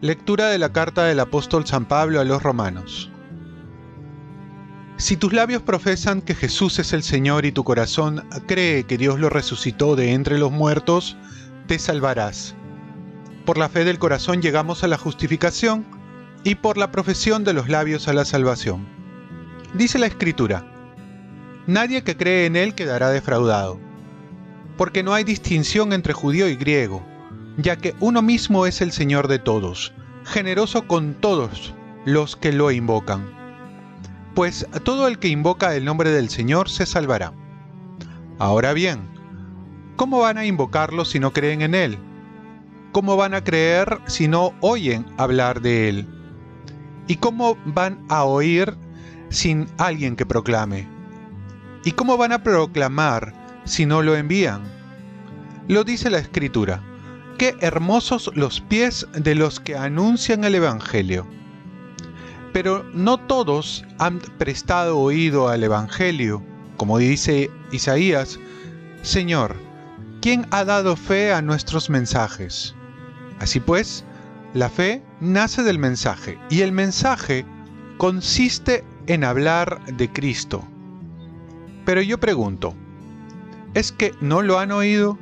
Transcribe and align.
Lectura 0.00 0.46
de 0.46 0.58
la 0.58 0.72
carta 0.72 1.04
del 1.06 1.18
apóstol 1.18 1.66
San 1.66 1.84
Pablo 1.84 2.20
a 2.20 2.24
los 2.24 2.40
romanos. 2.40 3.10
Si 4.96 5.16
tus 5.16 5.32
labios 5.32 5.62
profesan 5.62 6.22
que 6.22 6.36
Jesús 6.36 6.78
es 6.78 6.92
el 6.92 7.02
Señor 7.02 7.44
y 7.46 7.52
tu 7.52 7.64
corazón 7.64 8.24
cree 8.46 8.84
que 8.84 8.96
Dios 8.96 9.18
lo 9.18 9.28
resucitó 9.28 9.96
de 9.96 10.12
entre 10.12 10.38
los 10.38 10.52
muertos, 10.52 11.16
te 11.66 11.80
salvarás. 11.80 12.54
Por 13.44 13.58
la 13.58 13.68
fe 13.68 13.84
del 13.84 13.98
corazón 13.98 14.40
llegamos 14.40 14.84
a 14.84 14.88
la 14.88 14.98
justificación 14.98 15.84
y 16.44 16.54
por 16.54 16.78
la 16.78 16.92
profesión 16.92 17.42
de 17.42 17.54
los 17.54 17.68
labios 17.68 18.06
a 18.06 18.12
la 18.12 18.24
salvación. 18.24 18.97
Dice 19.74 19.98
la 19.98 20.06
Escritura, 20.06 20.64
Nadie 21.66 22.02
que 22.02 22.16
cree 22.16 22.46
en 22.46 22.56
Él 22.56 22.74
quedará 22.74 23.10
defraudado, 23.10 23.78
porque 24.76 25.02
no 25.02 25.12
hay 25.12 25.24
distinción 25.24 25.92
entre 25.92 26.14
judío 26.14 26.48
y 26.48 26.56
griego 26.56 27.04
ya 27.58 27.76
que 27.76 27.94
uno 27.98 28.22
mismo 28.22 28.66
es 28.66 28.80
el 28.80 28.92
Señor 28.92 29.26
de 29.26 29.40
todos, 29.40 29.92
generoso 30.24 30.86
con 30.86 31.14
todos 31.14 31.74
los 32.04 32.36
que 32.36 32.52
lo 32.52 32.70
invocan. 32.70 33.28
Pues 34.34 34.66
todo 34.84 35.08
el 35.08 35.18
que 35.18 35.28
invoca 35.28 35.74
el 35.74 35.84
nombre 35.84 36.10
del 36.10 36.30
Señor 36.30 36.70
se 36.70 36.86
salvará. 36.86 37.32
Ahora 38.38 38.72
bien, 38.72 39.00
¿cómo 39.96 40.20
van 40.20 40.38
a 40.38 40.46
invocarlo 40.46 41.04
si 41.04 41.18
no 41.18 41.32
creen 41.32 41.62
en 41.62 41.74
Él? 41.74 41.98
¿Cómo 42.92 43.16
van 43.16 43.34
a 43.34 43.42
creer 43.42 43.98
si 44.06 44.28
no 44.28 44.54
oyen 44.60 45.04
hablar 45.16 45.60
de 45.60 45.88
Él? 45.88 46.06
¿Y 47.08 47.16
cómo 47.16 47.58
van 47.64 48.04
a 48.08 48.22
oír 48.22 48.76
sin 49.30 49.66
alguien 49.78 50.16
que 50.16 50.26
proclame? 50.26 50.88
¿Y 51.84 51.92
cómo 51.92 52.16
van 52.16 52.32
a 52.32 52.42
proclamar 52.42 53.34
si 53.64 53.86
no 53.86 54.02
lo 54.02 54.16
envían? 54.16 54.62
Lo 55.68 55.84
dice 55.84 56.10
la 56.10 56.18
Escritura 56.18 56.82
qué 57.38 57.56
hermosos 57.60 58.30
los 58.34 58.60
pies 58.60 59.06
de 59.12 59.36
los 59.36 59.60
que 59.60 59.76
anuncian 59.76 60.42
el 60.44 60.56
Evangelio. 60.56 61.26
Pero 62.52 62.84
no 62.92 63.18
todos 63.18 63.84
han 63.98 64.18
prestado 64.18 64.98
oído 64.98 65.48
al 65.48 65.62
Evangelio, 65.62 66.42
como 66.76 66.98
dice 66.98 67.50
Isaías, 67.70 68.40
Señor, 69.02 69.56
¿quién 70.20 70.46
ha 70.50 70.64
dado 70.64 70.96
fe 70.96 71.32
a 71.32 71.40
nuestros 71.40 71.88
mensajes? 71.88 72.74
Así 73.38 73.60
pues, 73.60 74.04
la 74.52 74.68
fe 74.68 75.02
nace 75.20 75.62
del 75.62 75.78
mensaje 75.78 76.38
y 76.50 76.62
el 76.62 76.72
mensaje 76.72 77.46
consiste 77.98 78.84
en 79.08 79.24
hablar 79.24 79.84
de 79.86 80.12
Cristo. 80.12 80.62
Pero 81.84 82.02
yo 82.02 82.20
pregunto, 82.20 82.74
¿es 83.74 83.90
que 83.90 84.14
no 84.20 84.42
lo 84.42 84.58
han 84.58 84.70
oído? 84.70 85.18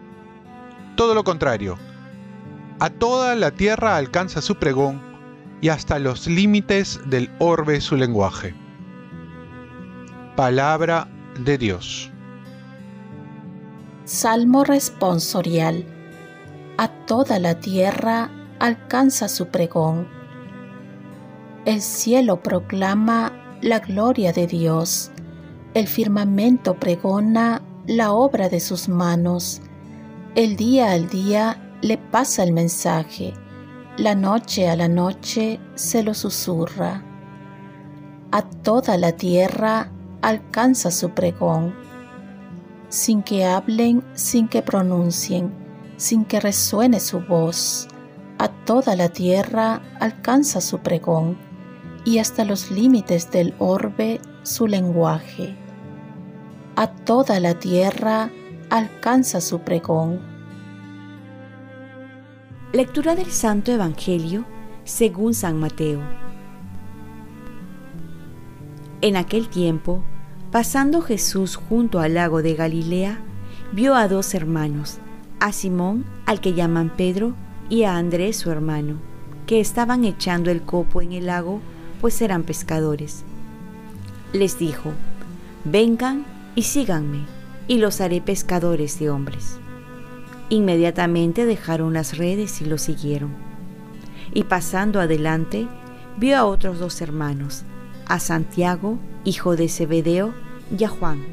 Todo 0.97 1.15
lo 1.15 1.25
contrario, 1.25 1.78
a 2.81 2.91
toda 2.91 3.34
la 3.37 3.53
tierra 3.53 3.97
alcanza 3.97 4.43
su 4.43 4.56
pregón 4.56 5.01
y 5.61 5.69
hasta 5.69 5.98
los 5.98 6.27
límites 6.27 7.01
del 7.06 7.31
orbe 7.39 7.81
su 7.81 7.97
lenguaje. 7.97 8.55
Palabra 10.34 11.09
de 11.39 11.56
Dios. 11.56 12.11
Salmo 14.05 14.65
responsorial. 14.65 15.84
A 16.77 16.89
toda 16.89 17.39
la 17.39 17.59
tierra 17.61 18.31
alcanza 18.59 19.28
su 19.28 19.48
pregón. 19.48 20.09
El 21.65 21.81
cielo 21.81 22.43
proclama 22.43 23.33
la 23.67 23.81
gloria 23.81 24.33
de 24.33 24.47
Dios. 24.47 25.11
El 25.75 25.89
firmamento 25.89 26.78
pregona 26.78 27.62
la 27.89 28.12
obra 28.12 28.48
de 28.48 28.61
sus 28.61 28.89
manos. 28.89 29.61
El 30.36 30.55
día 30.55 30.92
al 30.92 31.09
día 31.09 31.61
le 31.83 31.98
pasa 31.98 32.44
el 32.44 32.53
mensaje, 32.53 33.34
la 33.99 34.15
noche 34.15 34.69
a 34.69 34.76
la 34.76 34.87
noche 34.87 35.59
se 35.75 36.05
lo 36.05 36.15
susurra. 36.15 37.03
A 38.31 38.43
toda 38.43 38.97
la 38.99 39.12
tierra 39.12 39.91
alcanza 40.22 40.93
su 40.93 41.10
pregón, 41.10 41.75
sin 42.88 43.21
que 43.21 43.44
hablen, 43.44 44.05
sin 44.15 44.47
que 44.47 44.62
pronuncien, 44.62 45.53
sin 45.97 46.25
que 46.25 46.38
resuene 46.38 47.00
su 47.00 47.19
voz. 47.19 47.88
A 48.38 48.47
toda 48.47 48.94
la 48.94 49.09
tierra 49.09 49.82
alcanza 49.99 50.60
su 50.60 50.78
pregón, 50.78 51.37
y 52.06 52.21
hasta 52.21 52.47
los 52.47 52.71
límites 52.71 53.31
del 53.31 53.53
orbe 53.59 54.21
su 54.44 54.67
lenguaje. 54.67 55.55
A 56.77 56.87
toda 56.87 57.41
la 57.41 57.59
tierra 57.59 58.31
alcanza 58.71 59.43
su 59.43 59.59
pregón 59.61 60.21
Lectura 62.72 63.15
del 63.15 63.31
Santo 63.31 63.72
Evangelio 63.72 64.44
según 64.84 65.34
San 65.34 65.59
Mateo. 65.59 66.00
En 69.00 69.17
aquel 69.17 69.49
tiempo, 69.49 70.03
pasando 70.50 71.00
Jesús 71.00 71.56
junto 71.56 72.00
al 72.00 72.15
lago 72.15 72.43
de 72.43 72.55
Galilea, 72.55 73.21
vio 73.73 73.94
a 73.94 74.09
dos 74.09 74.34
hermanos, 74.34 74.99
a 75.41 75.53
Simón, 75.53 76.05
al 76.27 76.41
que 76.41 76.55
llaman 76.55 76.93
Pedro, 76.97 77.34
y 77.69 77.84
a 77.84 77.97
Andrés 77.97 78.37
su 78.37 78.50
hermano, 78.50 79.00
que 79.47 79.59
estaban 79.59 80.05
echando 80.05 80.50
el 80.50 80.62
copo 80.62 81.00
en 81.00 81.12
el 81.12 81.27
lago, 81.27 81.61
pues 82.06 82.22
eran 82.22 82.44
pescadores. 82.44 83.25
Les 84.33 84.61
dijo, 84.61 84.93
vengan 85.65 86.25
y 86.55 86.62
síganme, 86.62 87.25
y 87.67 87.78
los 87.78 88.00
haré 88.00 88.21
pescadores 88.21 89.00
de 89.00 89.11
hombres. 89.11 89.59
Inmediatamente 90.49 91.47
dejaron 91.47 91.94
las 91.94 92.17
redes 92.17 92.61
y 92.61 92.65
lo 92.65 92.78
siguieron. 92.78 93.34
Y 94.33 94.44
pasando 94.44 95.00
adelante, 95.00 95.67
vio 96.17 96.37
a 96.37 96.44
otros 96.44 96.78
dos 96.78 97.00
hermanos, 97.00 97.65
a 98.06 98.21
Santiago, 98.21 99.00
hijo 99.25 99.56
de 99.56 99.69
Zebedeo, 99.69 100.33
y 100.78 100.84
a 100.84 100.88
Juan, 100.88 101.25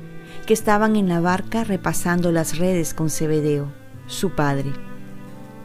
que 0.48 0.56
estaban 0.56 0.96
en 0.96 1.08
la 1.08 1.22
barca 1.22 1.64
repasando 1.64 2.32
las 2.32 2.58
redes 2.58 2.96
con 2.96 3.12
Zebedeo, 3.12 3.68
su 4.08 4.32
padre. 4.32 4.74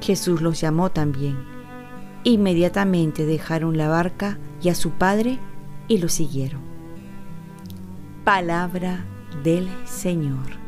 Jesús 0.03 0.43
los 0.43 0.61
llamó 0.61 0.91
también. 0.91 1.58
Inmediatamente 2.29 3.25
dejaron 3.25 3.79
la 3.79 3.89
barca 3.89 4.37
y 4.61 4.69
a 4.69 4.75
su 4.75 4.91
padre 4.91 5.39
y 5.89 5.97
lo 5.97 6.11
siguieron. 6.11 6.61
Palabra 8.23 9.07
del 9.43 9.67
Señor. 9.87 10.59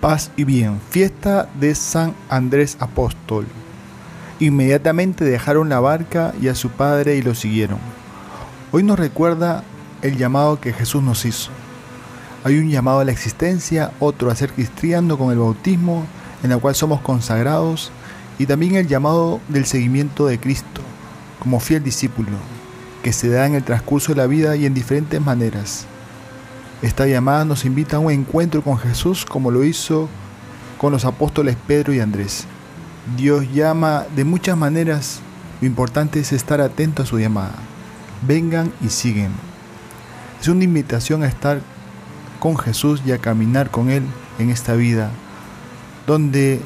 paz 0.00 0.30
y 0.36 0.44
bien, 0.44 0.80
fiesta 0.90 1.48
de 1.58 1.74
San 1.74 2.14
Andrés 2.30 2.76
Apóstol. 2.78 3.44
Inmediatamente 4.38 5.24
dejaron 5.24 5.68
la 5.68 5.80
barca 5.80 6.32
y 6.40 6.46
a 6.46 6.54
su 6.54 6.70
padre 6.70 7.16
y 7.16 7.22
lo 7.22 7.34
siguieron. 7.34 7.80
Hoy 8.70 8.84
nos 8.84 9.00
recuerda 9.00 9.64
el 10.00 10.16
llamado 10.16 10.60
que 10.60 10.72
Jesús 10.72 11.02
nos 11.02 11.24
hizo. 11.24 11.50
Hay 12.44 12.56
un 12.56 12.70
llamado 12.70 13.00
a 13.00 13.04
la 13.04 13.10
existencia, 13.10 13.90
otro 13.98 14.30
a 14.30 14.36
ser 14.36 14.52
cristiano 14.52 15.18
con 15.18 15.32
el 15.32 15.38
bautismo, 15.38 16.06
en 16.44 16.52
el 16.52 16.60
cual 16.60 16.76
somos 16.76 17.00
consagrados, 17.00 17.90
y 18.38 18.46
también 18.46 18.76
el 18.76 18.86
llamado 18.86 19.40
del 19.48 19.66
seguimiento 19.66 20.26
de 20.26 20.38
Cristo, 20.38 20.80
como 21.40 21.60
fiel 21.60 21.82
discípulo, 21.82 22.36
que 23.02 23.12
se 23.12 23.28
da 23.28 23.46
en 23.46 23.54
el 23.54 23.64
transcurso 23.64 24.12
de 24.12 24.18
la 24.18 24.26
vida 24.26 24.56
y 24.56 24.66
en 24.66 24.74
diferentes 24.74 25.20
maneras. 25.20 25.86
Esta 26.82 27.06
llamada 27.06 27.44
nos 27.44 27.64
invita 27.64 27.96
a 27.96 28.00
un 28.00 28.12
encuentro 28.12 28.62
con 28.62 28.78
Jesús 28.78 29.24
como 29.24 29.50
lo 29.50 29.64
hizo 29.64 30.08
con 30.78 30.92
los 30.92 31.04
apóstoles 31.04 31.56
Pedro 31.66 31.92
y 31.92 32.00
Andrés. 32.00 32.46
Dios 33.16 33.52
llama 33.52 34.04
de 34.14 34.24
muchas 34.24 34.56
maneras, 34.56 35.20
lo 35.60 35.66
importante 35.66 36.20
es 36.20 36.32
estar 36.32 36.60
atento 36.60 37.02
a 37.02 37.06
su 37.06 37.18
llamada. 37.18 37.54
Vengan 38.26 38.72
y 38.80 38.88
siguen. 38.88 39.32
Es 40.40 40.46
una 40.46 40.64
invitación 40.64 41.24
a 41.24 41.26
estar 41.26 41.60
con 42.38 42.56
Jesús 42.56 43.02
y 43.04 43.10
a 43.10 43.18
caminar 43.18 43.70
con 43.70 43.90
Él 43.90 44.04
en 44.38 44.50
esta 44.50 44.74
vida, 44.74 45.10
donde 46.06 46.60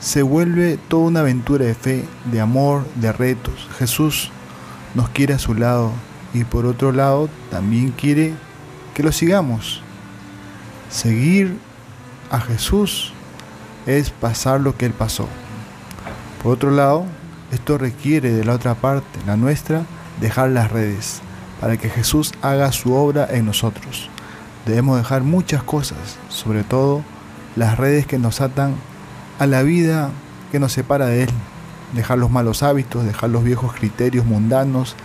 se 0.00 0.22
vuelve 0.22 0.78
toda 0.88 1.06
una 1.06 1.20
aventura 1.20 1.64
de 1.64 1.74
fe, 1.74 2.04
de 2.30 2.40
amor, 2.40 2.84
de 2.96 3.12
retos. 3.12 3.68
Jesús 3.78 4.30
nos 4.94 5.08
quiere 5.10 5.34
a 5.34 5.38
su 5.38 5.54
lado 5.54 5.92
y 6.34 6.44
por 6.44 6.66
otro 6.66 6.92
lado 6.92 7.28
también 7.50 7.90
quiere 7.90 8.34
que 8.94 9.02
lo 9.02 9.12
sigamos. 9.12 9.82
Seguir 10.90 11.56
a 12.30 12.40
Jesús 12.40 13.12
es 13.86 14.10
pasar 14.10 14.60
lo 14.60 14.76
que 14.76 14.86
Él 14.86 14.92
pasó. 14.92 15.28
Por 16.42 16.52
otro 16.52 16.70
lado, 16.70 17.06
esto 17.52 17.78
requiere 17.78 18.32
de 18.32 18.44
la 18.44 18.54
otra 18.54 18.74
parte, 18.74 19.18
la 19.26 19.36
nuestra, 19.36 19.84
dejar 20.20 20.50
las 20.50 20.70
redes 20.70 21.20
para 21.60 21.76
que 21.76 21.88
Jesús 21.88 22.32
haga 22.42 22.72
su 22.72 22.92
obra 22.92 23.26
en 23.30 23.46
nosotros. 23.46 24.10
Debemos 24.66 24.98
dejar 24.98 25.22
muchas 25.22 25.62
cosas, 25.62 26.18
sobre 26.28 26.64
todo 26.64 27.02
las 27.54 27.78
redes 27.78 28.06
que 28.06 28.18
nos 28.18 28.40
atan 28.40 28.74
a 29.38 29.46
la 29.46 29.62
vida 29.62 30.10
que 30.50 30.60
nos 30.60 30.72
separa 30.72 31.06
de 31.06 31.24
Él. 31.24 31.30
Dejar 31.92 32.18
los 32.18 32.30
malos 32.30 32.62
hábitos, 32.62 33.04
dejar 33.04 33.30
los 33.30 33.44
viejos 33.44 33.72
criterios 33.72 34.26
mundanos, 34.26 34.96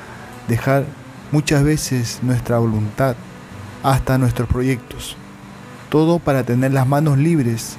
dejar 0.47 0.85
muchas 1.31 1.63
veces 1.63 2.19
nuestra 2.21 2.57
voluntad, 2.57 3.15
hasta 3.83 4.17
nuestros 4.17 4.47
proyectos. 4.47 5.15
Todo 5.89 6.19
para 6.19 6.43
tener 6.43 6.73
las 6.73 6.87
manos 6.87 7.17
libres 7.17 7.77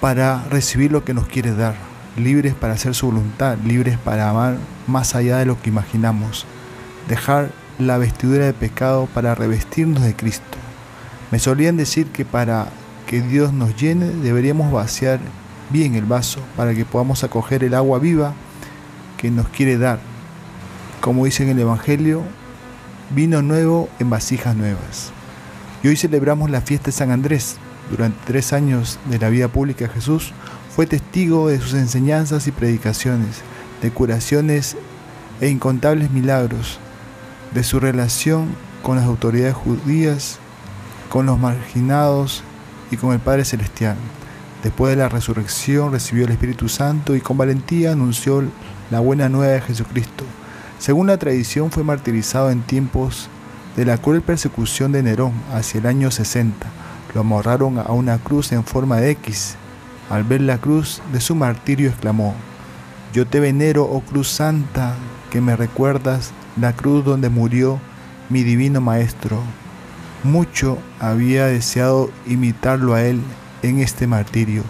para 0.00 0.44
recibir 0.50 0.92
lo 0.92 1.04
que 1.04 1.14
nos 1.14 1.26
quiere 1.26 1.54
dar, 1.54 1.74
libres 2.16 2.54
para 2.54 2.74
hacer 2.74 2.94
su 2.94 3.06
voluntad, 3.06 3.56
libres 3.64 3.98
para 3.98 4.28
amar 4.28 4.58
más 4.86 5.14
allá 5.14 5.38
de 5.38 5.46
lo 5.46 5.60
que 5.60 5.70
imaginamos, 5.70 6.46
dejar 7.08 7.50
la 7.78 7.98
vestidura 7.98 8.44
de 8.44 8.52
pecado 8.52 9.08
para 9.14 9.34
revestirnos 9.34 10.02
de 10.02 10.14
Cristo. 10.14 10.58
Me 11.30 11.38
solían 11.38 11.76
decir 11.76 12.06
que 12.08 12.24
para 12.24 12.68
que 13.06 13.20
Dios 13.20 13.52
nos 13.52 13.76
llene 13.76 14.06
deberíamos 14.06 14.70
vaciar 14.70 15.20
bien 15.70 15.94
el 15.94 16.04
vaso 16.04 16.40
para 16.56 16.74
que 16.74 16.84
podamos 16.84 17.24
acoger 17.24 17.64
el 17.64 17.74
agua 17.74 17.98
viva 17.98 18.34
que 19.16 19.30
nos 19.30 19.48
quiere 19.48 19.78
dar. 19.78 19.98
Como 21.00 21.24
dice 21.24 21.42
en 21.42 21.50
el 21.50 21.58
Evangelio, 21.58 22.22
vino 23.10 23.42
nuevo 23.42 23.88
en 23.98 24.10
vasijas 24.10 24.56
nuevas. 24.56 25.12
Y 25.82 25.88
hoy 25.88 25.96
celebramos 25.96 26.50
la 26.50 26.60
fiesta 26.60 26.86
de 26.86 26.92
San 26.92 27.10
Andrés. 27.10 27.56
Durante 27.90 28.18
tres 28.26 28.52
años 28.52 28.98
de 29.10 29.18
la 29.18 29.28
vida 29.28 29.48
pública 29.48 29.88
Jesús 29.88 30.32
fue 30.74 30.86
testigo 30.86 31.48
de 31.48 31.60
sus 31.60 31.74
enseñanzas 31.74 32.46
y 32.46 32.52
predicaciones, 32.52 33.42
de 33.82 33.90
curaciones 33.90 34.76
e 35.40 35.48
incontables 35.48 36.10
milagros, 36.10 36.78
de 37.52 37.62
su 37.62 37.80
relación 37.80 38.48
con 38.82 38.96
las 38.96 39.04
autoridades 39.04 39.54
judías, 39.54 40.38
con 41.10 41.26
los 41.26 41.38
marginados 41.38 42.42
y 42.90 42.96
con 42.96 43.12
el 43.12 43.20
Padre 43.20 43.44
Celestial. 43.44 43.96
Después 44.64 44.96
de 44.96 45.02
la 45.02 45.10
resurrección 45.10 45.92
recibió 45.92 46.24
el 46.24 46.32
Espíritu 46.32 46.70
Santo 46.70 47.14
y 47.14 47.20
con 47.20 47.36
valentía 47.36 47.92
anunció 47.92 48.42
la 48.90 48.98
buena 48.98 49.28
nueva 49.28 49.52
de 49.52 49.60
Jesucristo. 49.60 50.24
Según 50.78 51.06
la 51.06 51.18
tradición 51.18 51.70
fue 51.70 51.84
martirizado 51.84 52.50
en 52.50 52.62
tiempos 52.62 53.28
de 53.76 53.84
la 53.84 53.98
cruel 53.98 54.22
persecución 54.22 54.90
de 54.90 55.02
Nerón 55.02 55.34
hacia 55.52 55.80
el 55.80 55.86
año 55.86 56.10
60. 56.10 56.66
Lo 57.14 57.20
amarraron 57.20 57.78
a 57.78 57.92
una 57.92 58.16
cruz 58.16 58.52
en 58.52 58.64
forma 58.64 58.96
de 58.96 59.10
X. 59.10 59.56
Al 60.08 60.24
ver 60.24 60.40
la 60.40 60.56
cruz 60.56 61.02
de 61.12 61.20
su 61.20 61.34
martirio 61.34 61.90
exclamó, 61.90 62.34
Yo 63.12 63.26
te 63.26 63.40
venero, 63.40 63.84
oh 63.84 64.00
cruz 64.00 64.28
santa, 64.28 64.94
que 65.30 65.42
me 65.42 65.56
recuerdas 65.56 66.32
la 66.58 66.72
cruz 66.72 67.04
donde 67.04 67.28
murió 67.28 67.80
mi 68.30 68.42
divino 68.42 68.80
Maestro. 68.80 69.42
Mucho 70.22 70.78
había 71.00 71.44
deseado 71.48 72.10
imitarlo 72.24 72.94
a 72.94 73.02
él 73.02 73.20
en 73.64 73.80
este 73.80 74.06
martirio. 74.06 74.62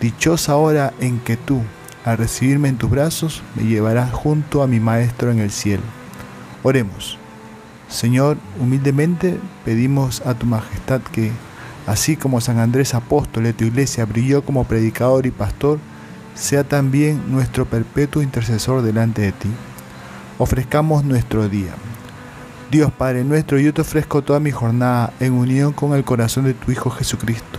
Dichosa 0.00 0.56
hora 0.56 0.92
en 0.98 1.20
que 1.20 1.36
tú, 1.36 1.62
al 2.04 2.18
recibirme 2.18 2.68
en 2.68 2.76
tus 2.76 2.90
brazos, 2.90 3.42
me 3.54 3.64
llevarás 3.64 4.12
junto 4.12 4.62
a 4.62 4.66
mi 4.66 4.80
Maestro 4.80 5.30
en 5.30 5.38
el 5.38 5.50
cielo. 5.50 5.82
Oremos. 6.62 7.18
Señor, 7.88 8.38
humildemente 8.58 9.38
pedimos 9.64 10.22
a 10.24 10.34
tu 10.34 10.46
majestad 10.46 11.00
que, 11.00 11.32
así 11.86 12.16
como 12.16 12.40
San 12.40 12.58
Andrés 12.58 12.94
apóstol 12.94 13.44
de 13.44 13.52
tu 13.52 13.64
iglesia 13.64 14.04
brilló 14.04 14.42
como 14.44 14.64
predicador 14.64 15.26
y 15.26 15.30
pastor, 15.30 15.78
sea 16.34 16.64
también 16.64 17.30
nuestro 17.30 17.66
perpetuo 17.66 18.22
intercesor 18.22 18.82
delante 18.82 19.22
de 19.22 19.32
ti. 19.32 19.48
Ofrezcamos 20.38 21.04
nuestro 21.04 21.48
día. 21.48 21.74
Dios 22.70 22.92
Padre 22.92 23.24
nuestro, 23.24 23.58
yo 23.58 23.74
te 23.74 23.80
ofrezco 23.80 24.22
toda 24.22 24.38
mi 24.38 24.52
jornada 24.52 25.12
en 25.18 25.32
unión 25.32 25.72
con 25.72 25.92
el 25.92 26.04
corazón 26.04 26.44
de 26.44 26.54
tu 26.54 26.70
Hijo 26.70 26.88
Jesucristo, 26.88 27.58